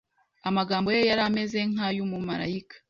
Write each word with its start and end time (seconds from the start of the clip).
Amagambo 0.49 0.87
ye 0.95 1.01
yari 1.09 1.21
ameze 1.29 1.57
nkay'umumarayika. 1.71 2.75